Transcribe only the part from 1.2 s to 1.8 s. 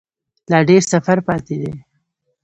پاته دی